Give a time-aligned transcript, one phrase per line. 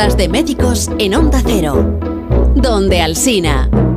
[0.00, 2.00] De médicos en Onda Cero.
[2.54, 3.89] Donde Alsina.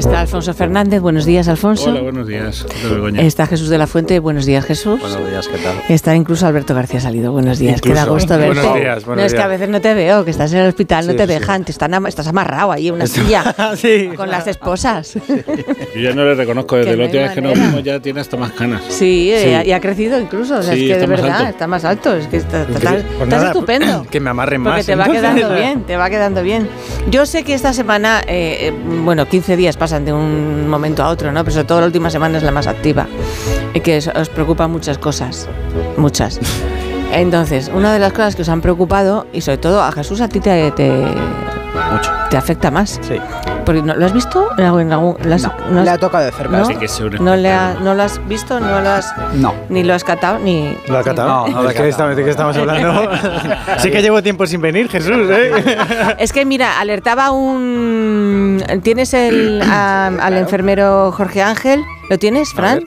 [0.00, 1.90] Está Alfonso Fernández, buenos días Alfonso.
[1.90, 2.64] Hola, buenos días.
[3.18, 4.98] Está Jesús de la Fuente, buenos días Jesús.
[4.98, 5.74] Buenos días, ¿qué tal?
[5.90, 7.76] Está incluso Alberto García Salido, buenos días.
[7.76, 7.94] Incluso.
[7.94, 8.54] Queda gusto verte.
[8.60, 10.68] Buenos días, buenos no, es que a veces no te veo, que estás en el
[10.68, 11.32] hospital, no Sí, te sí.
[11.34, 14.08] dejan, te están ama- estás amarrado ahí en una silla sí.
[14.16, 15.12] con las esposas.
[15.94, 18.20] Yo ya no le reconozco, desde no la última vez que nos vimos ya tiene
[18.20, 18.82] hasta más canas.
[18.88, 19.48] Sí, eh, Sí.
[19.50, 21.50] y ha- y ha crecido incluso, o sea, Sí, es que de verdad alto.
[21.50, 22.98] está más alto, es que está, está- Increíble.
[23.00, 24.06] estás Pues nada, estupendo.
[24.10, 24.86] Que me amarren Porque más.
[24.86, 25.30] te va entonces.
[25.34, 26.68] quedando bien, te va quedando bien.
[27.08, 28.72] Yo sé que esta semana, eh, eh,
[29.04, 31.42] bueno, 15 días pasan de un momento a otro, ¿no?
[31.42, 33.06] Pero sobre todo la última semana es la más activa.
[33.74, 35.48] Y que os, os preocupan muchas cosas.
[35.96, 36.38] Muchas.
[37.12, 40.28] Entonces, una de las cosas que os han preocupado, y sobre todo a Jesús, a
[40.28, 42.10] ti te, te, Mucho.
[42.30, 43.00] te afecta más.
[43.02, 43.16] Sí.
[43.70, 44.48] Porque no, ¿Lo has visto?
[44.58, 46.56] en algún- en algún- lo has- No, no has- le ha tocado de cerca.
[46.56, 46.64] ¿No?
[46.64, 47.84] Así que es un no, le ha- espectáculo.
[47.90, 48.58] ¿No lo has visto?
[48.58, 49.54] ¿No lo has, No.
[49.68, 50.40] ni lo has catado?
[50.40, 51.28] Ni, ¿Lo ha catado?
[51.28, 53.10] No, no ¿De qué, estamos, no de lo qué he estamos catado.
[53.10, 53.78] hablando?
[53.78, 55.52] sí que llevo tiempo sin venir, Jesús, ¿eh?
[56.18, 58.60] Es que mira, alertaba un...
[58.82, 61.84] ¿Tienes el, a- al enfermero Jorge Ángel?
[62.08, 62.84] ¿Lo tienes, Fran?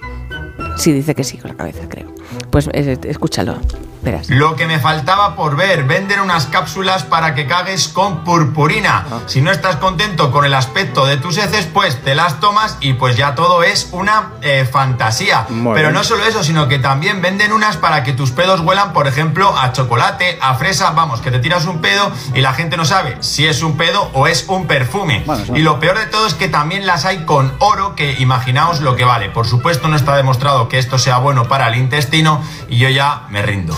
[0.75, 2.07] Sí, dice que sí, con la cabeza, creo.
[2.49, 3.55] Pues eh, escúchalo,
[4.03, 4.29] verás.
[4.29, 9.05] Lo que me faltaba por ver, venden unas cápsulas para que cagues con purpurina.
[9.25, 12.93] Si no estás contento con el aspecto de tus heces, pues te las tomas y
[12.93, 15.45] pues ya todo es una eh, fantasía.
[15.49, 15.93] Muy Pero bien.
[15.93, 19.57] no solo eso, sino que también venden unas para que tus pedos huelan, por ejemplo,
[19.57, 23.17] a chocolate, a fresa, vamos, que te tiras un pedo y la gente no sabe
[23.21, 25.23] si es un pedo o es un perfume.
[25.25, 28.81] Bueno, Y lo peor de todo es que también las hay con oro, que imaginaos
[28.81, 29.29] lo que vale.
[29.29, 33.23] Por supuesto no está demostrado que esto sea bueno para el intestino y yo ya
[33.29, 33.75] me rindo.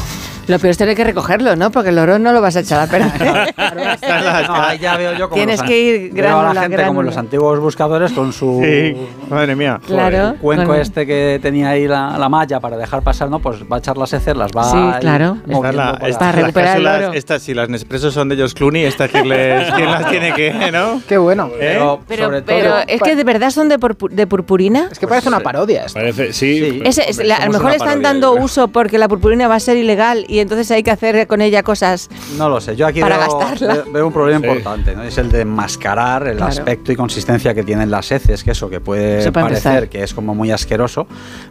[0.48, 1.72] Lo peor es tener que recogerlo, ¿no?
[1.72, 3.54] Porque el oro no lo vas a echar a perder.
[4.48, 5.80] No, ahí ya veo yo como Tienes los que
[6.12, 8.96] ir a la gente como los antiguos buscadores con su Sí,
[9.30, 9.80] madre mía.
[9.86, 10.30] Claro.
[10.30, 13.40] el cuenco este que tenía ahí la, la malla para dejar pasar, ¿no?
[13.40, 15.38] Pues va a echar las heces, las va Sí, claro.
[15.48, 17.14] La- para- esta- Para las recuperar el oro.
[17.14, 20.72] Estas, si las Nespresso son de George Clooney, estas quién, les, quién las tiene que,
[20.72, 21.02] ¿no?
[21.08, 21.50] Qué bueno.
[21.58, 24.90] Pero, Pero, sobre todo, pero es que de verdad son de, purpu- de purpurina.
[24.92, 26.00] Es que parece una parodia esto.
[26.00, 26.60] Parece, sí.
[26.60, 26.80] Sí.
[26.84, 28.44] pues, Ese- es- hombre, la- a lo mejor están dando creo.
[28.46, 31.64] uso porque la purpurina va a ser ilegal y entonces hay que hacer con ella
[31.64, 32.10] cosas.
[32.38, 33.84] No lo sé, yo aquí Para veo, gastarla.
[33.92, 34.46] veo- un problema Sí.
[34.48, 35.04] importante, ¿no?
[35.04, 36.52] Es el de enmascarar el Claro.
[36.52, 39.90] aspecto y consistencia que tienen las heces, que eso que puede Eso parecer empezar.
[39.90, 41.08] que es como muy asqueroso,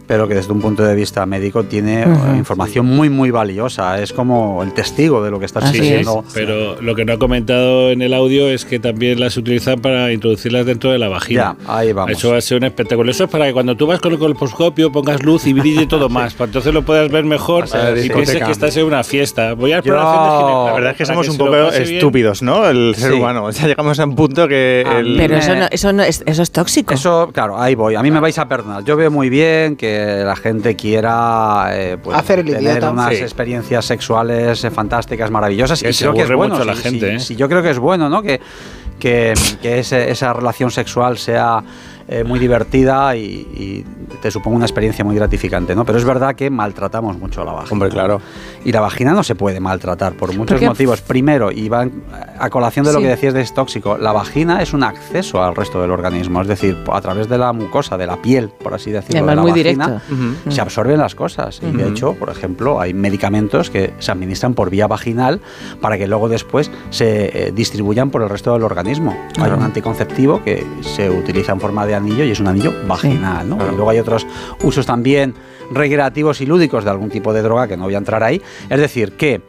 [0.07, 2.07] pero que desde un punto de vista médico tiene eh,
[2.37, 6.23] información muy muy valiosa, es como el testigo de lo que está sucediendo.
[6.33, 10.11] Pero lo que no ha comentado en el audio es que también las utilizan para
[10.11, 11.55] introducirlas dentro de la vagina.
[11.65, 12.11] Ya, ahí vamos.
[12.11, 13.11] Eso va a ser un espectáculo.
[13.11, 16.09] Eso es para que cuando tú vas con el colposcopio pongas luz y brille todo
[16.09, 17.65] más, para entonces lo puedas ver mejor
[18.03, 19.53] y pienses que estás en una fiesta.
[19.53, 21.67] Voy a La verdad es que somos un poco bien.
[21.73, 22.67] estúpidos, ¿no?
[22.67, 23.17] El ser Sí.
[23.17, 23.45] humano.
[23.45, 25.15] O sea, llegamos a un punto que Ah, el...
[25.17, 26.93] Pero eso no, eso no es, eso es tóxico.
[26.93, 27.95] Eso, claro, ahí voy.
[27.95, 28.83] A mí me vais a perdonar.
[28.83, 32.91] Yo veo muy bien que la gente quiera eh, pues, Hacer el tener idiota.
[32.91, 33.21] unas Sí.
[33.21, 35.81] experiencias sexuales eh, fantásticas, maravillosas.
[35.81, 36.55] Que y se creo que es bueno.
[36.55, 37.19] mucho la sí, gente, sí, ¿eh?
[37.19, 38.21] sí, yo creo que es bueno, ¿no?
[38.21, 38.39] Que,
[38.99, 41.63] que, que ese- esa relación sexual sea
[42.07, 43.85] eh, muy divertida y, y
[44.21, 45.85] te suponga una experiencia muy gratificante, ¿no?
[45.85, 47.71] Pero es verdad que maltratamos mucho a la vagina.
[47.73, 48.21] Hombre, claro.
[48.63, 51.01] Y la vagina no se puede maltratar por muchos Porque- motivos.
[51.01, 51.87] Primero, y va
[52.39, 53.03] a colación de lo Sí.
[53.05, 56.47] que decías de es tóxico, la vagina es un acceso al resto del organismo, es
[56.47, 59.41] decir, a través de la mucosa, de la piel, por así decirlo, Además, de la
[59.41, 60.01] muy vagina,
[60.49, 61.61] se absorben las cosas.
[61.63, 65.41] Y de hecho, por ejemplo, hay medicamentos que se administran por vía vaginal
[65.81, 69.15] para que luego después se eh, distribuyan por el resto del organismo.
[69.39, 73.49] Hay un anticonceptivo que se utiliza en forma de anillo y es un anillo vaginal.
[73.49, 73.55] ¿no?
[73.55, 74.25] Y luego hay otros
[74.63, 75.33] usos también
[75.71, 78.41] recreativos y lúdicos de algún tipo de droga que no voy a entrar ahí.
[78.69, 79.41] Es decir, que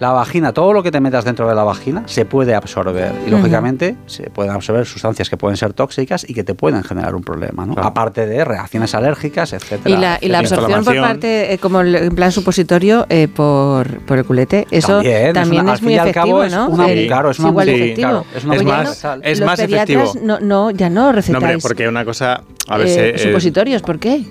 [0.00, 3.30] la vagina, todo lo que te metas dentro de la vagina se puede absorber y
[3.30, 7.22] lógicamente se pueden absorber sustancias que pueden ser tóxicas y que te pueden generar un
[7.22, 7.74] problema, ¿no?
[7.74, 7.88] Claro.
[7.88, 9.94] Aparte de reacciones alérgicas, etcétera.
[9.94, 10.66] Y la, y la etcétera.
[10.66, 14.94] absorción por parte, eh, como el- en plan supositorio, eh, por, por el culete, eso
[14.94, 17.06] También, también, es una- es, al muy fin y al efectivo, cabo es ¿no?
[17.06, 20.12] claro, es más- no, es más efectivo.
[20.22, 22.42] No, no, ya no No, recetáis hombre, porque una cosa...
[22.68, 24.22] A eh, eh, supositorios, ¿por qué?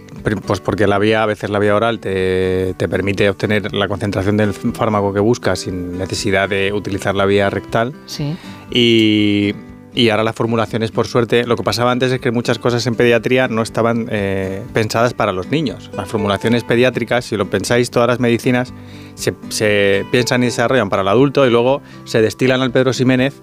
[0.47, 4.37] Pues porque la vía, a veces la vía oral te, te permite obtener la concentración
[4.37, 7.93] del fármaco que buscas sin necesidad de utilizar la vía rectal.
[8.05, 8.35] Sí.
[8.71, 9.53] Y,
[9.93, 12.95] y ahora las formulaciones, por suerte, lo que pasaba antes es que muchas cosas en
[12.95, 15.91] pediatría no estaban eh, pensadas para los niños.
[15.95, 18.73] Las formulaciones pediátricas, si lo pensáis, todas las medicinas
[19.13, 23.35] se, se piensan y desarrollan para el adulto y luego se destilan al Pedro Ximénez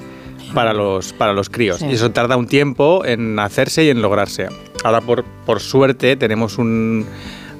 [0.54, 1.78] para los, para los críos.
[1.78, 1.86] Sí.
[1.86, 4.48] Y eso tarda un tiempo en hacerse y en lograrse.
[4.84, 7.06] Ahora, por, por suerte, tenemos un,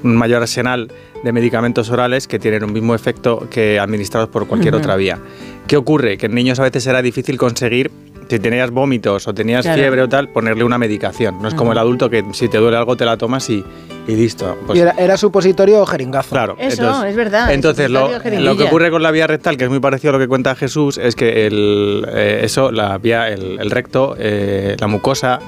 [0.03, 0.93] un mayor arsenal
[1.23, 5.19] de medicamentos orales que tienen un mismo efecto que administrados por cualquier otra vía.
[5.67, 6.17] ¿Qué ocurre?
[6.17, 7.91] Que en niños a veces será difícil conseguir
[8.31, 9.79] si tenías vómitos o tenías Claro.
[9.83, 11.43] fiebre o tal, ponerle una medicación.
[11.43, 13.65] No es como el adulto que si te duele algo te la tomas y,
[14.07, 14.57] y listo.
[14.67, 16.31] Pues, Y era, era supositorio o jeringazo.
[16.31, 16.55] Claro.
[16.59, 19.71] Eso, es verdad, Entonces, es lo, lo que ocurre con la vía rectal, que es
[19.71, 23.59] muy parecido a lo que cuenta Jesús, es que el, eh, eso, la vía, el,
[23.61, 25.41] el recto, eh, la mucosa,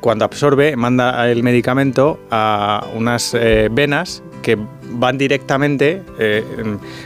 [0.00, 4.58] cuando absorbe, manda el medicamento a unas eh, venas que
[4.94, 6.44] van directamente, eh,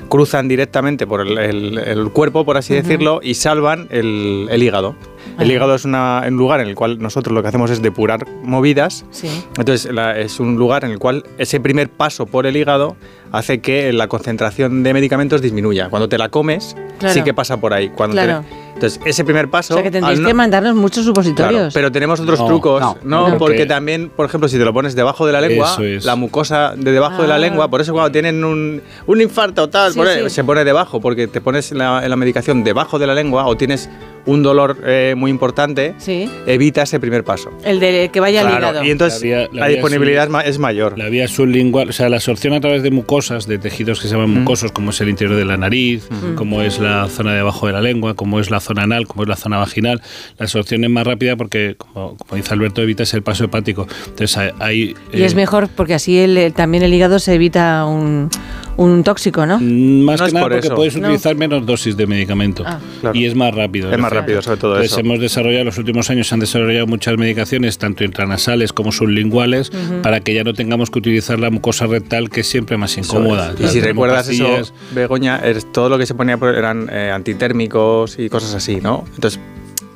[0.09, 4.97] cruzan directamente por el, el- el cuerpo, por así decirlo, y salvan el, el hígado.
[5.39, 8.27] El hígado es una- un lugar en el cual nosotros lo que hacemos es depurar
[8.43, 9.29] movidas Sí.
[9.59, 12.97] entonces la- es un lugar en el cual ese primer paso por el hígado
[13.33, 15.91] hace que la concentración de medicamentos disminuya.
[15.91, 17.13] Cuando te la comes, Claro.
[17.15, 17.91] sí que pasa por ahí.
[17.91, 18.45] Cuando te- Claro.
[18.77, 19.75] Entonces ese primer paso...
[19.75, 21.75] O sea que tendréis no- que mandarnos muchos Claro, supositorios.
[21.75, 23.39] pero tenemos otros No, trucos, no, no, no.
[23.39, 26.05] porque también, por ejemplo, si te lo pones debajo de la lengua, es.
[26.05, 27.39] la mucosa de debajo de la Ah.
[27.39, 30.31] lengua, por eso cuando tienen un, un infarto o tal, Sí, por- sí.
[30.31, 33.89] se pone debajo, porque te pones la, la medicación debajo de la lengua o tienes
[34.27, 36.29] un dolor eh, muy importante, Sí.
[36.47, 37.51] evita ese primer paso.
[37.65, 38.85] El de que vaya al hígado.
[38.85, 40.99] y entonces La vía- la, la vía disponibilidad es es, ma- es mayor.
[40.99, 44.15] La vía sublingual, o sea, la absorción a través de mucosas, de tejidos que se
[44.15, 47.67] llaman mucosos, como es el interior de la nariz, como es la zona de abajo
[47.69, 50.03] de la lengua, como es la zona anal, como es la zona vaginal,
[50.39, 53.87] la absorción es más rápida porque, como, como dice Alberto, evitas el paso hepático.
[54.09, 54.95] Entonces, hay...
[55.13, 58.29] Y es eh, mejor porque así el- también el hígado se evita un,
[58.77, 59.59] un tóxico, ¿no?
[59.61, 60.75] Mm, Más No que nada por porque eso.
[60.77, 61.07] puedes No.
[61.09, 62.79] utilizar menos dosis de medicamento Ah.
[63.01, 63.17] Claro.
[63.17, 63.91] y es más rápido.
[63.93, 64.13] Es más.
[64.21, 65.01] Rápido, sobre todo Entonces eso.
[65.01, 69.71] hemos desarrollado, en los últimos años se han desarrollado muchas medicaciones, tanto intranasales como sublinguales,
[70.03, 73.55] para que ya no tengamos que utilizar la mucosa rectal, que es siempre más incómoda.
[73.59, 77.11] Y Las si recuerdas termopastillas, eso, Begoña, es- todo lo que se ponía eran eh,
[77.15, 79.05] antitérmicos y cosas así, ¿no?
[79.15, 79.41] Entonces,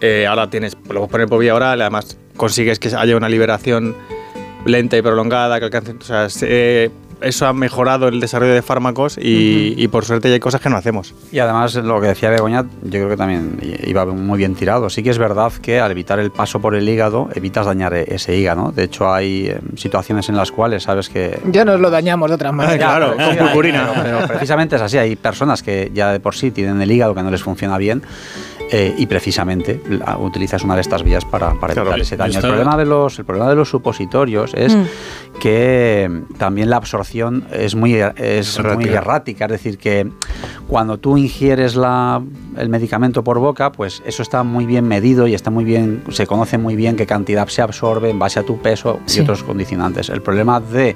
[0.00, 3.94] eh, ahora tienes, lo puedes poner por vía oral, además consigues que haya una liberación
[4.64, 6.90] lenta y prolongada, que alcance, o sea, se-
[7.22, 10.68] eso ha mejorado el desarrollo de fármacos y, y por suerte ya hay cosas que
[10.70, 11.14] no hacemos.
[11.32, 14.90] Y además, lo que decía Begoña, yo creo que también iba muy bien tirado.
[14.90, 18.14] Sí que es verdad que al evitar el paso por el hígado, evitas dañar e-
[18.14, 18.72] ese hígado.
[18.72, 22.34] De hecho, hay eh, situaciones en las cuales sabes que Ya nos lo dañamos de
[22.36, 22.78] otras maneras.
[22.78, 23.90] claro, pero- con purpurina.
[23.94, 24.98] Pero, pero precisamente es así.
[24.98, 28.02] Hay personas que ya de por sí tienen el hígado que no les funciona bien
[28.72, 32.38] eh, y precisamente la- utilizas una de estas vías para, para Claro, evitar ese daño.
[32.38, 34.84] El problema, de los, el problema de los supositorios es Mm.
[35.40, 38.98] que también la absorción es muy, es muy Errática.
[38.98, 39.44] errática.
[39.46, 40.10] Es decir, que
[40.68, 42.22] cuando tú ingieres la,
[42.56, 46.26] el medicamento por boca, pues eso está muy bien medido y está muy bien, se
[46.26, 50.08] conoce muy bien qué cantidad se absorbe en base a tu peso y otros condicionantes.
[50.10, 50.94] El problema de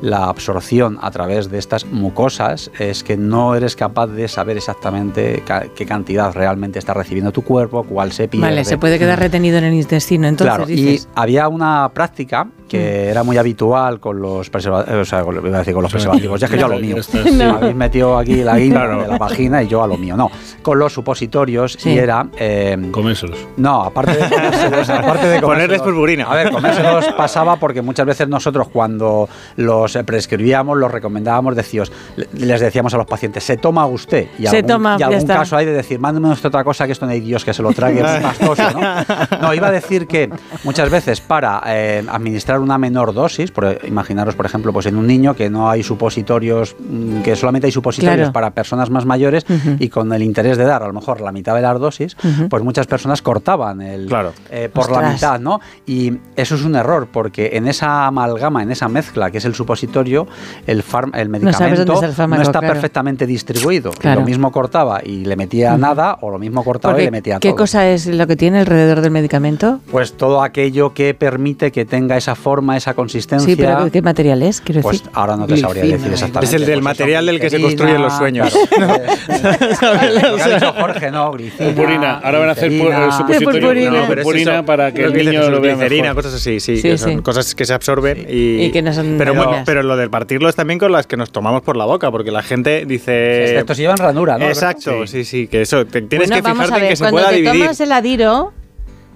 [0.00, 5.42] la absorción a través de estas mucosas es que no eres capaz de saber exactamente
[5.46, 8.46] ca- qué cantidad realmente está recibiendo tu cuerpo, cuál se pierde.
[8.46, 11.06] Vale, se puede quedar retenido en el intestino, entonces Claro, dices.
[11.06, 15.56] y había una práctica que era muy habitual con los preservativos, o sea, con, iba
[15.56, 16.96] a decir con los preservativos, ya es que yo a lo mío.
[17.32, 19.02] Me habéis metido aquí la guinda Claro.
[19.02, 20.16] de la vagina y yo a lo mío.
[20.16, 20.30] No,
[20.62, 21.90] con los supositorios Sí.
[21.90, 22.26] y era...
[22.36, 23.38] eh, Coménselos.
[23.56, 26.24] no, aparte de comérselos, aparte de Ponerles comérselos- purpurina.
[26.30, 31.90] A ver, comérselos pasaba porque muchas veces nosotros cuando los eh, prescribíamos, los recomendábamos, decíos,
[32.16, 34.28] le- les decíamos a los pacientes, se toma usted.
[34.38, 35.36] Y Se algún, toma, y algún está.
[35.36, 37.62] caso hay de decir, mándeme usted otra cosa que esto no hay Dios que se
[37.62, 39.38] lo trague, es pastoso, ¿no?
[39.40, 40.28] No, iba a decir que
[40.64, 45.06] muchas veces para eh, administrar una menor dosis, por, imaginaros, por ejemplo, pues en un
[45.06, 48.32] niño que no hay supositorios, mm, que solamente hay supositorios Claro.
[48.32, 49.44] para personas más mayores
[49.78, 52.16] y con el interés de dar a lo mejor la mitad de las dosis,
[52.48, 54.32] pues muchas personas cortaban el, Claro.
[54.50, 55.60] eh, por la mitad, ¿no?
[55.86, 59.54] Y eso es un error, porque en esa amalgama, en esa mezcla que es el
[59.54, 60.26] supositorio,
[60.66, 62.74] el, farm- el medicamento dónde está el fármaco, está claro.
[62.74, 63.90] perfectamente distribuido.
[64.02, 67.38] Lo mismo cortaba y le metía nada, o lo mismo cortaba Porque, y le metía
[67.38, 67.56] ¿Qué todo.
[67.58, 69.80] cosa es lo que tiene alrededor del medicamento?
[69.90, 73.46] Pues todo aquello que permite que tenga esa forma, esa consistencia.
[73.48, 74.60] Sí, pero ¿qué material es?
[74.60, 75.10] Quiero Pues decir.
[75.14, 76.46] ahora no te sabría decir exactamente.
[76.46, 78.56] Es el del Pues material del que se construyen los sueños.
[79.78, 80.36] claro.
[80.54, 82.18] Dicho Jorge, no, glicina, Purpurina.
[82.22, 83.90] Ahora van a hacer el supositorio purpurina.
[83.90, 86.98] de No, purpurina para que lo el niño lo vea cosas así, sí, Sí, que
[86.98, 87.04] sí.
[87.04, 90.48] son cosas que se absorben y, Y que no son pero, pero lo del partirlo
[90.48, 93.64] es también con las que nos tomamos por la boca, porque la gente dice...
[93.74, 94.46] Si llevan ranura, ¿no?
[94.46, 97.36] Exacto, sí, sí, que eso, te- tienes que fijarte en que se cuando pueda te
[97.36, 97.60] dividir.
[97.62, 98.52] tomas el adiro,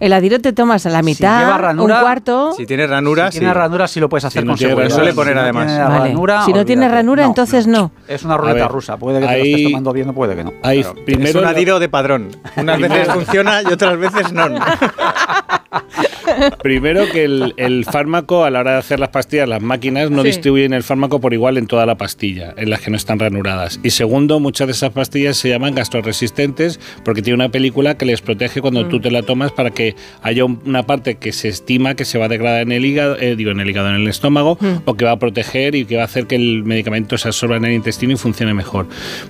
[0.05, 2.53] el adiro te tomas a la mitad, lleva ranura, un cuarto.
[2.57, 3.59] Si tienes ranura, Si tiene sí.
[3.59, 4.97] ranura, sí lo puedes hacer Si no con tiene seguridad.
[4.97, 5.67] ranura, suele poner Si no además.
[5.67, 6.09] tiene Vale.
[6.11, 7.93] ranura, Si no tiene ranura, entonces no.
[8.09, 8.97] Es una ruleta ver, rusa.
[8.97, 10.53] Puede que te lo ahí- estés tomando bien o puede que no.
[10.63, 12.29] Hay Claro, es primero un lo- adiro de padrón.
[12.57, 14.49] Unas veces funciona y otras veces no.
[16.63, 20.23] Primero que el, el fármaco, a la hora de hacer las pastillas, las máquinas no
[20.23, 20.29] Sí.
[20.29, 23.81] distribuyen el fármaco por igual en toda la pastilla, en las que no están ranuradas.
[23.83, 28.21] Y segundo, muchas de esas pastillas se llaman gastroresistentes porque tiene una película que les
[28.21, 28.89] protege cuando Mm.
[28.89, 32.19] tú te la tomas para que haya un- una parte que se estima que se
[32.19, 34.67] va a degradar en el hígado, eh, digo en el hígado, en el estómago, Mm.
[34.85, 37.57] o que va a proteger y que va a hacer que el medicamento se absorba
[37.57, 38.87] en el intestino y funcione mejor.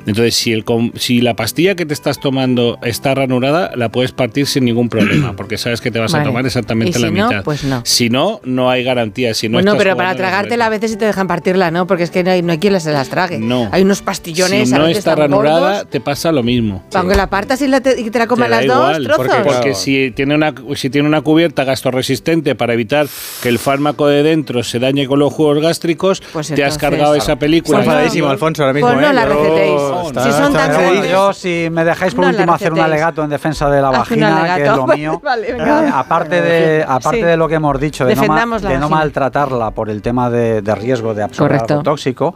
[0.07, 0.65] Entonces, si, el,
[0.97, 5.35] si la pastilla que te estás tomando está ranurada, la puedes partir sin ningún problema,
[5.37, 6.23] porque sabes que te vas Vale.
[6.23, 7.29] a tomar exactamente ¿Y la si no?
[7.29, 7.45] mitad.
[7.45, 7.83] Pues no.
[7.85, 9.35] Si no, no hay garantía.
[9.35, 11.87] Si no bueno, estás pero para tragártela a veces sí te dejan partirla, ¿no?
[11.87, 13.39] Porque es que no hay, no hay quien se las trague.
[13.39, 13.69] No.
[13.73, 16.83] Hay unos pastillones si a no veces está ranurada, gordos, te pasa lo mismo.
[16.95, 19.27] Aunque la partas y, la te, y te la coman las dos trozos.
[19.27, 23.07] Porque, porque si, tiene una, si tiene una cubierta gastroresistente para evitar
[23.43, 27.15] que el fármaco de dentro se dañe con los jugos gástricos, Pues te has cargado
[27.15, 27.79] esa película.
[27.79, 27.93] Pues no.
[27.93, 28.89] enfadadísimo, Alfonso, ahora mismo.
[28.89, 29.15] Pues no ¿eh?
[29.15, 29.81] la recetéis.
[30.07, 33.69] está- Si son tan yo, si me dejáis por último hacer un alegato en defensa
[33.71, 35.23] de la vagina, que es lo mío.
[35.43, 37.23] Eh, aparte de, aparte Sí.
[37.25, 40.01] de lo que hemos dicho, de no, ma- Defendamos la de no maltratarla por el
[40.01, 42.35] tema de, de riesgo de absorber algo tóxico,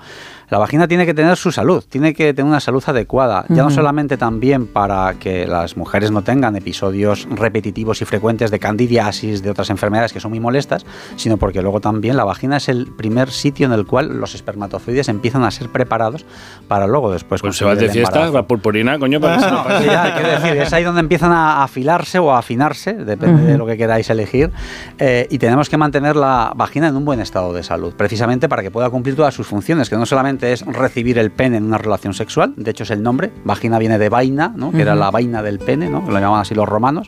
[0.49, 3.45] la vagina tiene que tener su salud, tiene que tener una salud adecuada.
[3.49, 3.77] Ya no Ujú.
[3.77, 9.51] solamente también para que las mujeres no tengan episodios repetitivos y frecuentes de candidiasis, de
[9.51, 10.87] otras enfermedades que son muy molestas,
[11.17, 15.09] sino porque luego también la vagina es el primer sitio en el cual los espermatozoides
[15.09, 16.25] empiezan a ser preparados
[16.69, 20.15] para luego después Pues se vas de fiesta, la purpurina, coño, para No, sí, ya,
[20.15, 23.77] quiero decir, es ahí donde empiezan a afilarse o a afinarse, depende de lo que
[23.77, 24.51] queráis elegir,
[24.99, 28.63] eh, y tenemos que mantener la vagina en un buen estado de salud, precisamente para
[28.63, 31.79] que pueda cumplir todas sus funciones, que no solamente es recibir el pene en una
[31.79, 34.73] relación sexual, de hecho es el nombre, vagina viene de vaina, ¿no?
[34.73, 36.05] que era la vaina del pene, ¿no?
[36.05, 37.07] que lo llamaban así los romanos,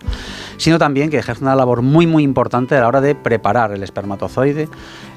[0.56, 3.82] sino también que ejerce una labor muy muy importante a la hora de preparar el
[3.82, 4.68] espermatozoide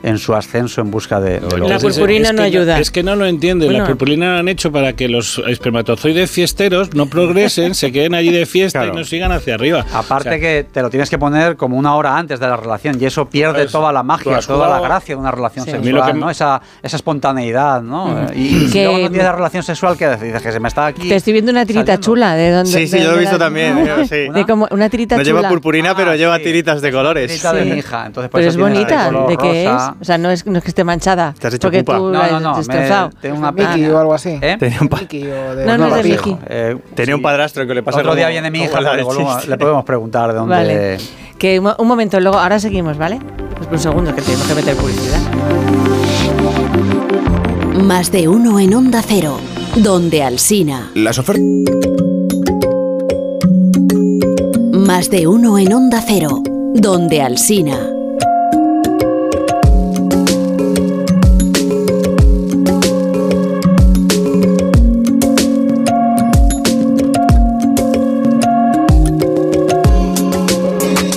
[0.03, 1.39] en su ascenso en busca de...
[1.39, 2.79] de La purpurina es no que ayuda.
[2.79, 3.67] Es que no lo entienden.
[3.69, 3.83] Bueno.
[3.83, 8.31] La purpurina la han hecho para que los espermatozoides fiesteros no progresen, se queden allí
[8.31, 8.93] de fiesta Claro.
[8.93, 9.85] y no sigan hacia arriba.
[9.93, 12.57] Aparte O sea, que te lo tienes que poner como una hora antes de la
[12.57, 15.65] relación y eso pierde Pues, toda la magia, toda la jugado- gracia de una relación
[15.65, 15.71] Sí.
[15.71, 16.29] Sexual, que ¿no?
[16.29, 18.27] Esa, esa espontaneidad, ¿no?
[18.35, 20.41] Y, y Que- luego no tienes la relación sexual, ¿qué dices?
[20.41, 21.07] Que se me está aquí...
[21.09, 22.05] Te estoy viendo una tirita saliendo.
[22.05, 22.35] chula.
[22.35, 22.71] ¿De dónde?
[22.71, 24.29] Sí, sí, de yo lo he visto la- también, sí.
[24.33, 25.35] De como una tirita No chula.
[25.41, 26.43] lleva purpurina, pero Ah, lleva sí.
[26.43, 27.27] tiritas de colores.
[27.29, 29.11] Tirita de mi hija, entonces Pero es bonita.
[29.27, 29.71] ¿De qué es?
[29.99, 31.33] O sea, no es, no es que esté manchada.
[31.37, 31.97] Te has hecho porque pupa.
[31.97, 34.37] tú No, la no, has no, me- tengo una Mickey o algo así.
[34.41, 34.57] ¿Eh?
[34.59, 36.09] Tenía un, de No, no es de.
[36.11, 36.37] Mickey.
[36.47, 38.97] Eh, tenía un padrastro que le pasa Otro día viene mi hija, le,
[39.47, 40.55] le podemos preguntar de dónde...
[40.55, 40.97] Vale.
[41.37, 43.19] Que un, un momento, luego, ahora seguimos, ¿vale?
[43.57, 45.19] Pues un segundo, que tenemos que meter publicidad.
[47.83, 49.39] Más de uno en Onda Cero.
[49.75, 50.91] Donde Alsina.
[50.95, 51.43] Las ofertas.
[54.73, 56.43] Más de uno en Onda Cero.
[56.75, 57.77] Donde Alsina.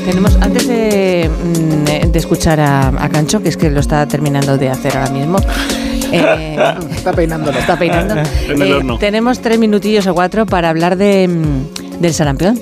[0.05, 4.57] Tenemos, antes de, mm, de escuchar a, a Cancho, que es que lo está terminando
[4.59, 5.39] de hacer ahora mismo.
[6.13, 6.57] eh,
[6.95, 7.59] Está peinándolo.
[7.59, 8.15] está peinando.
[8.49, 12.59] En el Eh, tenemos tres minutillos o cuatro para hablar de, mm, del sarampión.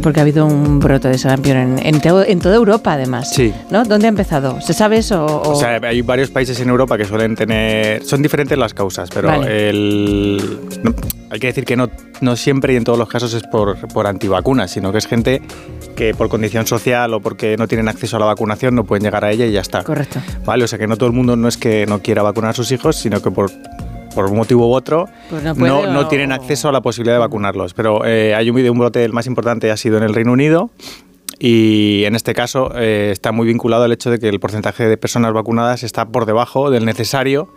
[0.00, 3.32] Porque ha habido un brote de sarampión en, en, teo- en toda Europa, además.
[3.34, 3.52] Sí.
[3.68, 3.82] ¿No?
[3.84, 4.60] ¿Dónde ha empezado?
[4.60, 5.26] ¿Se sabe eso?
[5.26, 8.04] O, O sea, hay varios países en Europa que suelen tener.
[8.04, 9.68] Son diferentes las causas, pero Vale.
[9.70, 10.60] el.
[11.36, 11.90] Hay que decir que no,
[12.22, 15.42] no siempre y en todos los casos es por, por antivacunas, sino que es gente
[15.94, 19.24] que por condición social o porque no tienen acceso a la vacunación no pueden llegar
[19.24, 19.84] a ella y ya está.
[19.84, 20.20] Correcto.
[20.46, 22.54] Vale, o sea que no todo el mundo no es que no quiera vacunar a
[22.54, 23.50] sus hijos, sino que por,
[24.14, 27.74] por un motivo u otro Pues no no, tienen acceso a la posibilidad de vacunarlos.
[27.74, 30.70] Pero eh, hay un, un brote, el más importante ha sido en el Reino Unido.
[31.38, 34.96] Y en este caso eh, está muy vinculado al hecho de que el porcentaje de
[34.96, 37.52] personas vacunadas está por debajo del necesario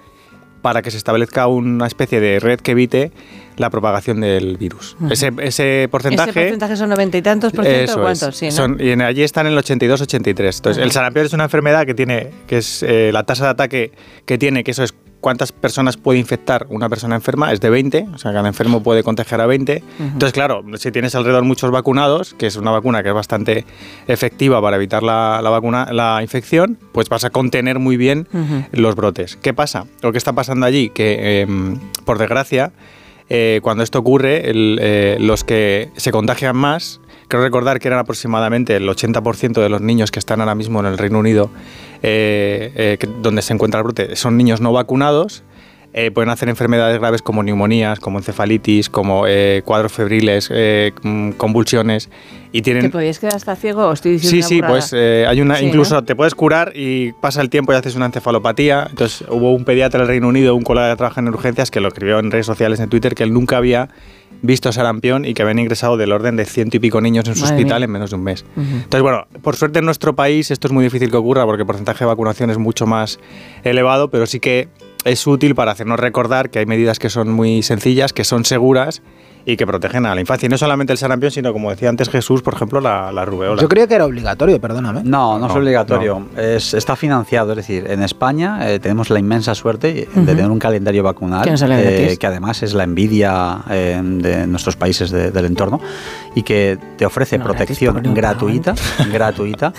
[0.62, 3.12] para que se establezca una especie de red que evite
[3.60, 4.98] la propagación del virus.
[5.12, 6.30] ese, ese porcentaje...
[6.32, 7.84] ¿Ese porcentaje son noventa y tantos por ciento?
[7.92, 8.20] Eso o es.
[8.20, 8.36] ¿Cuántos?
[8.38, 8.52] Sí, ¿no?
[8.52, 10.56] Son- y en- allí están en el 82-83.
[10.56, 13.92] Entonces, el sarampión es una enfermedad que tiene, que es eh, la tasa de ataque
[14.26, 18.08] que tiene, que eso es cuántas personas puede infectar una persona enferma, es de 20,
[18.14, 19.84] o sea, cada enfermo puede contagiar a 20.
[20.00, 23.66] Entonces, claro, si tienes alrededor muchos vacunados, que es una vacuna que es bastante
[24.08, 28.30] efectiva para evitar la, la vacuna, la infección, pues vas a contener muy bien
[28.72, 29.36] los brotes.
[29.42, 29.86] ¿Qué pasa?
[30.02, 32.72] Lo que está pasando allí, que em, por desgracia,
[33.30, 38.76] eh, cuando esto ocurre, eh, los que se contagian más, creo recordar que eran aproximadamente
[38.76, 41.52] el 80% de los niños que están ahora mismo en el Reino Unido,
[42.02, 45.44] eh, donde se encuentra el brote, son niños no vacunados.
[45.94, 51.32] Eh, pueden hacer enfermedades graves como neumonías, como encefalitis, como eh, cuadros febriles, eh, mm,
[51.32, 52.10] convulsiones.
[52.52, 55.58] Y tienen, ¿Te podías quedar hasta ciego o estoy diciendo Sí, sí, pues hay una,
[55.58, 56.04] Sí, incluso ¿no?
[56.04, 58.88] te puedes curar y pasa el tiempo y haces una encefalopatía.
[58.90, 61.90] Entonces hubo un pediatra del Reino Unido, un colega que trabaja en urgencias, que lo
[61.90, 63.90] escribió en redes sociales, en Twitter, que él nunca había
[64.42, 67.42] visto sarampión y que habían ingresado del orden de ciento y pico niños en su
[67.42, 67.86] Madre hospital mía.
[67.86, 68.46] en menos de un mes.
[68.56, 71.68] Entonces, bueno, por suerte en nuestro país esto es muy difícil que ocurra porque el
[71.68, 73.20] porcentaje de vacunación es mucho más
[73.64, 74.70] elevado, pero sí que
[75.06, 79.02] es útil para hacernos recordar que hay medidas que son muy sencillas, que son seguras
[79.46, 80.46] y que protegen a la infancia.
[80.48, 83.60] Y no solamente el sarampión, sino como decía antes Jesús, por ejemplo, la, la rubeola.
[83.62, 85.02] Yo creía que era obligatorio, perdóname.
[85.06, 86.28] No, no, es No, obligatorio.
[86.38, 87.52] Es, está financiado.
[87.54, 91.56] Es decir, en España eh, tenemos la inmensa suerte de tener un calendario vacunal Que
[91.58, 95.80] eh, que además es la envidia eh, de nuestros países de- del entorno
[96.36, 98.76] y que te ofrece No, protección gratuita,
[99.12, 99.74] gratuita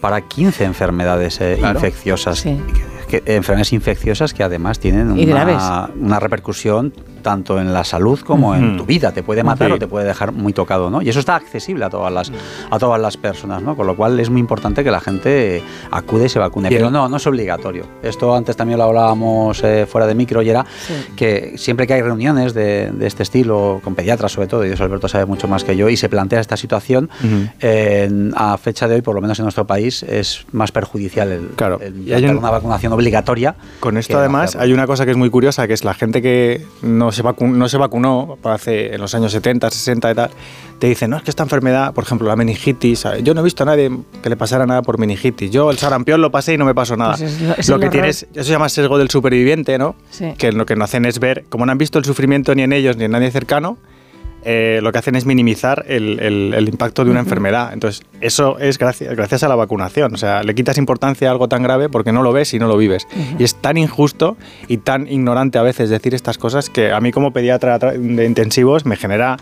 [0.00, 1.78] para 15 enfermedades eh, Claro.
[1.78, 2.38] infecciosas.
[2.40, 2.60] Sí.
[2.74, 6.92] Que- enfermedades infecciosas que además tienen una, una repercusión
[7.26, 9.10] tanto en la salud como en tu vida.
[9.10, 9.72] Te puede matar Sí.
[9.74, 11.02] o te puede dejar muy tocado, ¿no?
[11.02, 12.30] Y eso está accesible a todas las,
[12.70, 13.74] a todas las personas, ¿no?
[13.74, 16.68] Con lo cual es muy importante que la gente acude y se vacune.
[16.68, 17.84] Pero no, no es obligatorio.
[18.04, 20.94] Esto antes también lo hablábamos eh, fuera de micro y era Sí.
[21.16, 24.84] que siempre que hay reuniones de, de este estilo, con pediatras sobre todo, y eso
[24.84, 27.48] Alberto sabe mucho más que yo, y se plantea esta situación, Ujú.
[27.60, 31.46] en- a fecha de hoy, por lo menos en nuestro país, es más perjudicial el,
[31.56, 31.80] Claro.
[31.80, 33.56] el Y hay un- una vacunación obligatoria.
[33.80, 36.64] Con esto además hay una cosa que es muy curiosa, que es la gente que
[36.82, 40.30] no se, no se vacunó hace en los años 70, 60 y tal,
[40.78, 43.62] te dicen, no, es que esta enfermedad, por ejemplo, la meningitis, yo no he visto
[43.64, 43.90] a nadie
[44.22, 45.50] que le pasara nada por meningitis.
[45.50, 47.16] Yo el sarampión lo pasé y no me pasó nada.
[47.16, 47.90] Pues es lo- es lo el que horror.
[48.02, 49.96] tienes, eso se llama sesgo del superviviente, ¿no?
[50.10, 50.34] Sí.
[50.38, 52.72] Que lo que no hacen es ver, como no han visto el sufrimiento ni en
[52.72, 53.78] ellos ni en nadie cercano,
[54.44, 57.72] eh, lo que hacen es minimizar el, el- el impacto de una enfermedad.
[57.72, 60.14] Entonces, eso es gracias, gracias a la vacunación.
[60.14, 62.68] O sea, le quitas importancia a algo tan grave porque no lo ves y no
[62.68, 63.06] lo vives.
[63.38, 64.36] Y es tan injusto
[64.68, 68.24] y tan ignorante a veces decir estas cosas que a mí como pediatra tra- de
[68.24, 69.36] intensivos me genera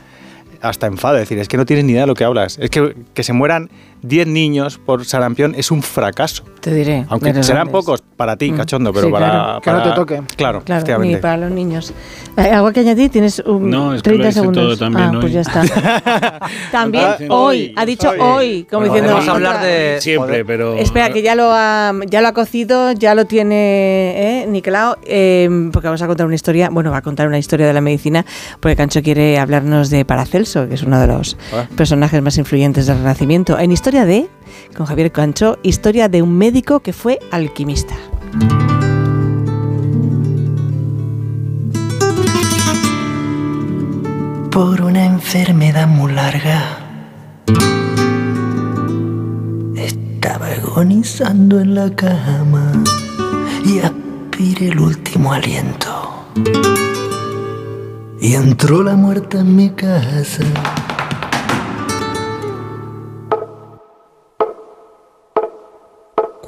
[0.63, 1.17] hasta enfado.
[1.17, 2.59] Es decir, es que no tienes ni idea de lo que hablas.
[2.59, 3.69] Es que que se mueran
[4.07, 6.45] 10 niños por sarampión es un fracaso.
[6.61, 7.05] Te diré.
[7.09, 7.73] Aunque serán grandes.
[7.73, 8.57] pocos para ti, Mm.
[8.57, 9.61] cachondo, pero Sí, para, claro.
[9.61, 10.15] Que no te para- toque.
[10.37, 11.15] Claro, Claro, efectivamente.
[11.17, 11.93] ni para los niños.
[12.37, 13.11] Eh, ¿Algo que añadir?
[13.11, 14.65] Tienes un No, es que lo 30 dice segundos.
[14.65, 15.33] todo también ah, pues hoy.
[15.33, 15.63] ya está.
[16.73, 18.19] también Ah, hoy, ha dicho hoy.
[18.21, 19.13] hoy, como Bueno, diciendo.
[19.17, 20.01] Podemos hablar otra- de...
[20.01, 20.75] Siempre, pero...
[20.77, 24.47] Espera, que ya lo ha, ya lo ha cocido, ya lo tiene ¿eh?
[24.49, 27.73] Nicolao, eh, porque vamos a contar una historia, bueno, va a contar una historia de
[27.73, 28.25] la medicina,
[28.61, 31.67] porque Cancho quiere hablarnos de Paracelso, que es uno de los Ah.
[31.77, 33.59] personajes más influyentes del Renacimiento.
[33.59, 34.29] En Historia de,
[34.77, 37.95] con Javier Cancho, historia de un médico que fue alquimista.
[44.55, 46.79] por una enfermedad muy larga.
[49.75, 52.71] Estaba agonizando en la cama
[53.67, 55.91] y aspiré el último aliento.
[58.21, 60.45] Y entró la muerte en mi casa.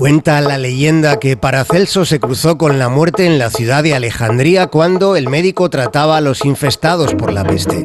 [0.06, 4.68] Cuenta la leyenda que Paracelso se cruzó con la muerte en la ciudad de Alejandría
[4.68, 7.84] cuando el médico trataba a los infestados por la peste.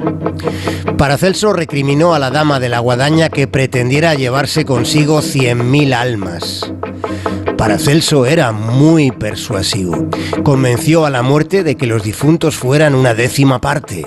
[0.99, 6.71] Paracelso recriminó a la dama de la guadaña que pretendiera llevarse consigo 100.000 almas.
[7.57, 10.07] Paracelso era muy persuasivo.
[10.43, 14.05] Convenció a la muerte de que los difuntos fueran una décima parte.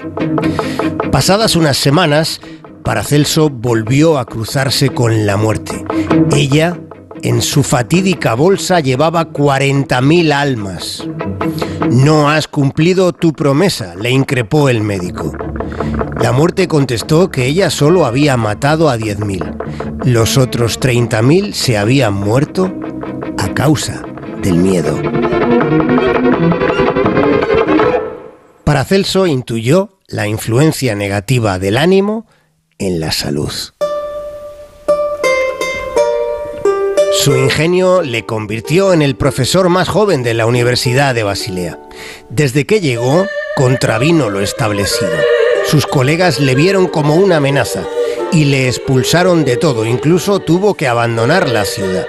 [1.11, 2.41] Pasadas unas semanas,
[2.85, 5.85] Paracelso volvió a cruzarse con la muerte.
[6.31, 6.79] Ella,
[7.25, 11.09] en su fatídica bolsa, llevaba 40.000 almas.
[11.91, 15.33] No has cumplido tu promesa, le increpó el médico.
[16.21, 20.05] La muerte contestó que ella solo había matado a 10.000.
[20.05, 22.71] Los otros 30.000 se habían muerto
[23.39, 24.03] a causa
[24.43, 25.01] del miedo.
[28.65, 32.27] Paracelso intuyó la influencia negativa del ánimo
[32.77, 33.51] en la salud.
[37.25, 41.81] Su ingenio le convirtió en el profesor más joven de la Universidad de Basilea.
[42.29, 43.25] Desde que llegó,
[43.57, 45.11] contravino lo establecido.
[45.65, 47.83] Sus colegas le vieron como una amenaza
[48.31, 52.07] y le expulsaron de todo, incluso tuvo que abandonar la ciudad.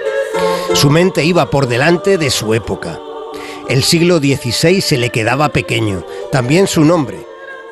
[0.74, 3.00] Su mente iba por delante de su época.
[3.70, 7.26] El siglo XVI se le quedaba pequeño, también su nombre.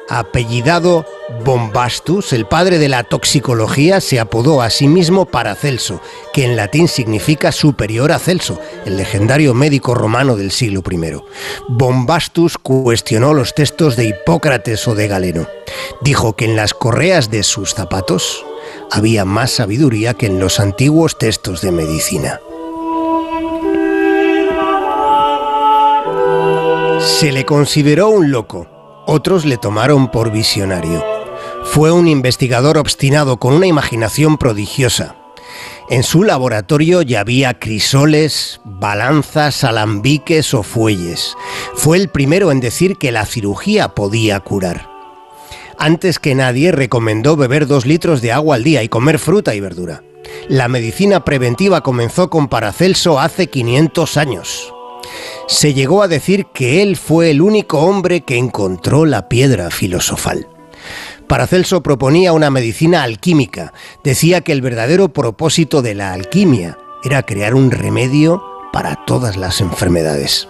[0.09, 1.07] Apellidado
[1.45, 6.01] Bombastus, el padre de la toxicología, se apodó a sí mismo Paracelso,
[6.33, 11.23] que en latín significa superior a Celso, el legendario médico romano del siglo I.
[11.69, 15.49] Bombastus cuestionó los textos de Hipócrates o de Galeno.
[16.03, 18.45] Dijo que en las correas de sus zapatos
[18.91, 22.41] había más sabiduría que en los antiguos textos de medicina.
[27.01, 28.74] Se le consideró un loco,
[29.07, 31.05] otros le tomaron por visionario.
[31.65, 35.17] Fue un investigador obstinado con una imaginación prodigiosa.
[35.91, 41.37] En su laboratorio ya había crisoles, balanzas, alambiques o fuelles.
[41.75, 44.89] Fue el primero en decir que la cirugía podía curar.
[45.79, 49.61] Antes que nadie recomendó beber dos litros de agua al día y comer fruta y
[49.61, 50.03] verdura.
[50.49, 54.74] La medicina preventiva comenzó con Paracelso hace 500 años.
[55.47, 60.49] Se llegó a decir que él fue el único hombre que encontró la piedra filosofal.
[61.27, 63.73] Paracelso proponía una medicina alquímica.
[64.03, 69.61] Decía que el verdadero propósito de la alquimia era crear un remedio para todas las
[69.61, 70.49] enfermedades.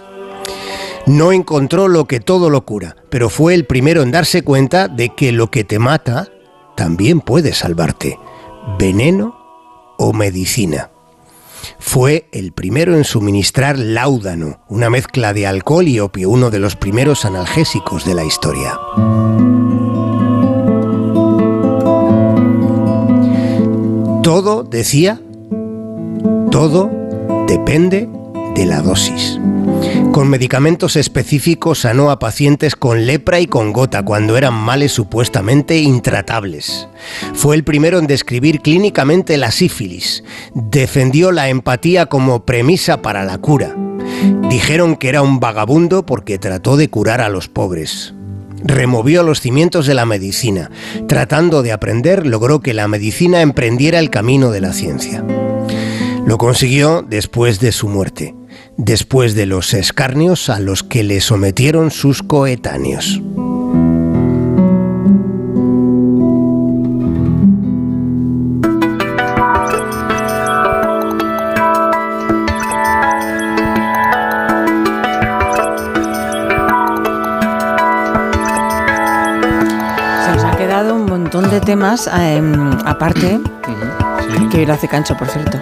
[1.05, 5.09] No encontró lo que todo lo cura, pero fue el primero en darse cuenta de
[5.09, 6.29] que lo que te mata
[6.75, 8.19] también puede salvarte.
[8.79, 9.37] Veneno
[9.97, 10.89] o medicina.
[11.79, 16.75] Fue el primero en suministrar láudano, una mezcla de alcohol y opio, uno de los
[16.75, 18.79] primeros analgésicos de la historia.
[24.23, 25.21] Todo, decía,
[26.51, 26.89] todo
[27.47, 28.09] depende
[28.55, 29.39] de la dosis.
[30.15, 35.79] Con medicamentos específicos sanó a pacientes con lepra y con gota cuando eran males supuestamente
[35.79, 36.87] intratables.
[37.33, 40.23] Fue el primero en describir clínicamente la sífilis.
[40.53, 43.75] Defendió la empatía como premisa para la cura.
[44.49, 48.13] Dijeron que era un vagabundo porque trató de curar a los pobres.
[48.63, 50.71] Removió los cimientos de la medicina.
[51.09, 55.25] Tratando de aprender, logró que la medicina emprendiera el camino de la ciencia.
[56.25, 58.33] Lo consiguió después de su muerte
[58.77, 63.21] después de los escarnios a los que le sometieron sus coetáneos.
[80.25, 83.39] Se nos ha quedado un montón de temas em, aparte,
[84.51, 85.59] que hoy lo hace Cancho, por cierto,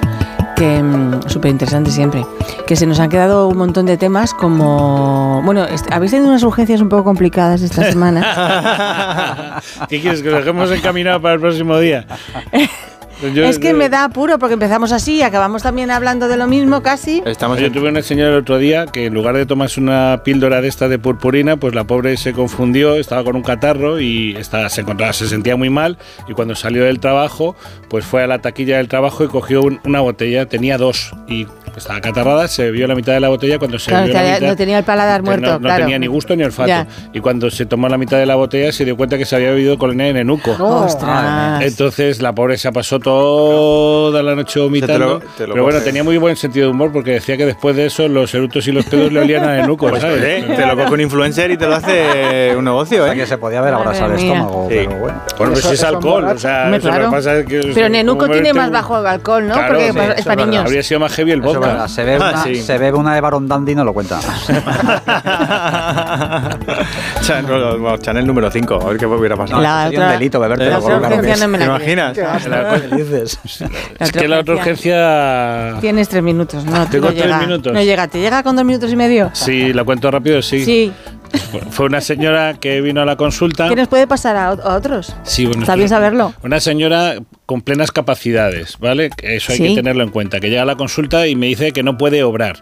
[0.64, 0.82] que
[1.28, 2.26] súper interesante siempre,
[2.66, 5.42] que se nos han quedado un montón de temas como...
[5.44, 9.62] Bueno, habéis tenido unas urgencias un poco complicadas esta semana.
[9.90, 10.22] ¿Qué quieres?
[10.22, 12.06] ¿Que lo dejemos encaminado para el próximo día?
[13.34, 16.48] Yo- es que me da apuro porque empezamos así y acabamos también hablando de lo
[16.48, 17.22] mismo casi.
[17.26, 20.62] Estamos Yo tuve una señora el otro día que en lugar de tomarse una píldora
[20.62, 24.70] de esta de purpurina, pues la pobre se confundió, estaba con un catarro y estaba,
[24.70, 27.56] se encontraba, se sentía muy mal y cuando salió del trabajo,
[27.90, 31.48] pues fue a la taquilla del trabajo y cogió un- una botella, tenía dos y
[31.78, 34.36] estaba catarrada, se bebió la mitad de la botella cuando se Claro, bebió la tenía-
[34.40, 35.84] mitad, no tenía el paladar no- muerto, no, claro.
[35.84, 36.88] tenía ni gusto ni olfato Ya.
[37.14, 39.50] y cuando se tomó la mitad de la botella se dio cuenta que se había
[39.52, 40.52] bebido colonia de nenuco.
[40.60, 41.64] Ostras.
[41.64, 44.94] Entonces la pobre se pasó toda la noche vomitando.
[44.94, 45.84] Te lo- te lo pero bueno, coges.
[45.86, 48.72] tenía muy buen sentido de humor porque decía que después de eso los erutos y
[48.72, 50.24] los pedos le olían a nenuco, Pues, ¿sabes?
[50.24, 53.18] eh, te lo coge un influencer y te lo hace un negocio, O sea ¿eh?
[53.18, 54.76] que se podía haber abrazado el estómago, Sí.
[54.86, 55.22] pero bueno.
[55.38, 56.36] Bueno, pues es alcohol, emborracha.
[56.36, 57.10] o sea, Hombre, eso lo claro.
[57.10, 57.72] que pasa es que...
[57.74, 59.54] Pero Nenuco como tiene más bajo alcohol, ¿no?
[59.54, 60.66] Claro, porque sí, es para niños.
[60.66, 61.60] Habría sido más heavy el vodka.
[61.60, 62.56] verdad, se, bebe Ah, una, sí.
[62.56, 64.20] se bebe una de Baron Dandy y no lo cuenta.
[67.24, 69.62] Chanel, Chanel número 5, a ver qué hubiera pasado.
[69.62, 72.18] La sería un otra- delito beberte la urgencia no me ¿Te imaginas?
[72.18, 73.40] ¿Qué dices?
[74.00, 75.78] Es que la otra urgencia...
[75.82, 76.88] Tienes tres minutos, ¿no?
[76.90, 77.40] Tengo no tres llega.
[77.40, 77.74] minutos.
[77.74, 79.30] No llega, ¿te llega con dos minutos y medio?
[79.34, 80.66] Sí, la cuento rápido, sí.
[80.66, 80.92] Sí.
[81.72, 83.68] Fue una señora que vino a la consulta.
[83.70, 85.16] ¿Qué nos puede pasar a, a otros?
[85.24, 86.34] Sí, bueno, Está bien saberlo.
[86.44, 87.16] Una señora
[87.48, 89.10] con plenas capacidades, ¿vale?
[89.22, 89.64] Eso hay Sí.
[89.70, 90.40] que tenerlo en cuenta.
[90.40, 92.62] Que llega a la consulta y me dice que no puede obrar.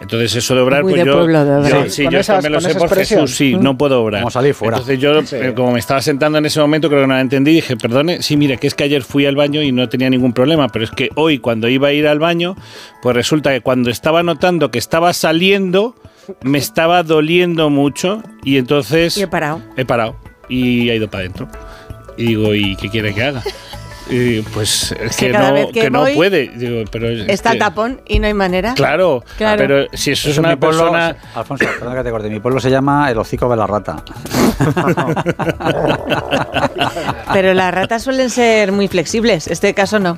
[0.00, 1.84] Entonces eso de obrar, Muy pues de yo, pueblo, de obrar.
[1.84, 2.88] yo- Sí, yo esas- me lo sé por.
[2.94, 3.62] Jesús, sí, Mm.
[3.62, 4.22] no puedo obrar.
[4.22, 4.78] Como salir fuera.
[4.78, 7.52] Entonces yo, eh, como me estaba sentando en ese momento, creo que no la entendí,
[7.52, 10.32] dije, perdone, sí, mire, que es que ayer fui al baño y no tenía ningún
[10.32, 12.56] problema, pero es que hoy cuando iba a ir al baño,
[13.02, 15.94] pues resulta que cuando estaba notando que estaba saliendo,
[16.42, 19.16] me estaba doliendo mucho y entonces...
[19.18, 19.60] Y he parado.
[19.76, 20.16] He parado
[20.48, 21.48] y ha ido para adentro.
[22.16, 23.42] Y digo, ¿y qué quiere que haga?
[24.10, 26.48] Y pues es Que que, cada no, vez que que no puede.
[26.48, 28.74] Digo, pero es Está el tapón y no hay manera.
[28.74, 29.58] Claro, Claro.
[29.58, 31.16] pero si eso es Eso en una mi pueblo- persona...
[31.34, 32.30] Alfonso, perdón que te corte.
[32.30, 34.02] Mi pueblo se llama el hocico de la rata.
[37.32, 39.46] Pero las ratas suelen ser muy flexibles.
[39.46, 40.16] Este caso no.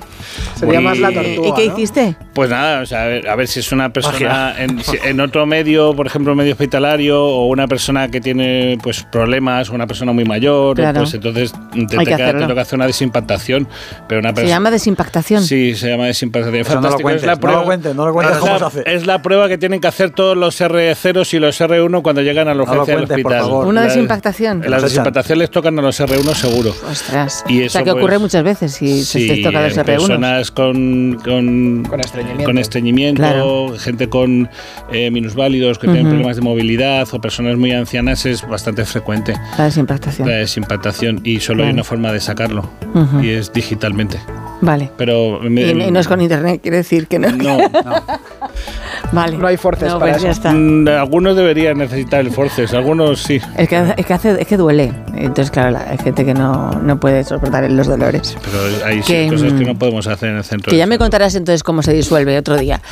[0.57, 1.49] Sería Muy- más la ¿Y- tortuga.
[1.49, 1.75] ¿Y qué ¿no?
[1.75, 2.17] hiciste?
[2.33, 5.21] Pues nada, o sea, a ver, a ver si es una persona en, si- en
[5.21, 9.87] otro medio, por ejemplo, medio hospitalario, o una persona que tiene pues problemas, o una
[9.87, 11.01] persona muy mayor, Claro.
[11.01, 13.69] pues entonces te, Hay te te toca hacer una desimpactación.
[14.09, 15.43] Pero una Se llama desimpactación.
[15.43, 16.61] Sí, se llama desimpactación.
[16.63, 17.03] Eso no lo Fantástico.
[17.03, 18.95] cuentes, es la no prueba, lo cuentes, no lo cuentes es cómo la- se hace.
[18.95, 22.49] Es la prueba que tienen que hacer todos los R0 y los R1 cuando llegan
[22.49, 23.51] a la No lo urgencia del cuentes, por hospital.
[23.51, 23.67] favor.
[23.67, 24.63] Una La- desimpactación.
[24.69, 26.75] Las desimpactaciones les tocan a los R1 seguro.
[26.91, 27.45] Ostras.
[27.49, 29.73] Y o sea eso, que ocurre pues, muchas veces si Sí, se te toca los
[29.77, 29.85] en R1.
[29.85, 32.45] personas con, con, Con estreñimiento.
[32.45, 33.75] con estreñimiento, Claro.
[33.79, 34.49] gente con
[34.93, 36.11] eh, minusválidos que tienen Ujú.
[36.11, 40.29] problemas de movilidad o personas muy ancianas es bastante frecuente La desimpactación.
[40.29, 41.75] la desimpactación y solo hay Vale.
[41.75, 43.21] una forma de sacarlo Ujú.
[43.23, 44.19] y es digitalmente.
[44.61, 44.91] Vale.
[44.97, 47.29] Pero me- Y, y no es con internet, quiere decir que no.
[47.31, 47.59] no,
[49.13, 49.37] Vale.
[49.37, 50.39] No hay forces No, para pues ya eso.
[50.39, 50.53] está.
[50.53, 53.41] Mm, Algunos deberían necesitar el forces, algunos sí.
[53.57, 54.93] Es que, es, que hace, es que duele.
[55.17, 58.37] Entonces, claro, la- hay gente que no, no puede soportar los dolores.
[58.43, 60.71] Pero hay sí Que, cosas que mm, no podemos hacer en el centro.
[60.71, 62.81] Que ya me contarás entonces cómo se disuelve otro día.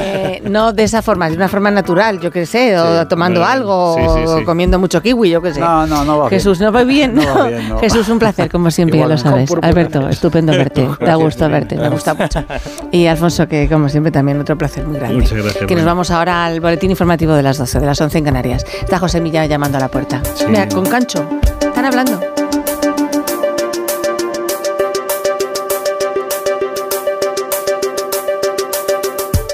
[0.00, 3.52] Eh, no de esa forma, de una forma natural, yo qué sé, o tomando bueno,
[3.52, 5.60] algo, sí, sí, o comiendo mucho kiwi, yo qué sé.
[5.60, 6.38] No, no, no va bien.
[6.40, 7.14] Jesús, ¿no va bien?
[7.14, 7.78] No va bien, no.
[7.78, 9.50] Jesús, un placer, como siempre, ya lo sabes.
[9.62, 10.88] Alberto, estupendo verte.
[11.00, 12.44] Da gusto verte, me gusta mucho.
[12.92, 15.22] Y Alfonso, que como siempre también otro placer muy grande.
[15.22, 18.18] Muchas gracias, Que nos vamos ahora al boletín informativo de las 12, de las 11
[18.18, 18.64] en Canarias.
[18.80, 20.22] Está José Milla llamando a la puerta.
[20.48, 21.28] Mira, con Cancho.
[21.60, 22.20] Están hablando.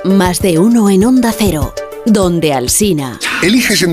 [0.04, 1.72] Más de uno en Onda Cero,
[2.04, 3.18] donde Alsina.
[3.42, 3.92] Eliges entre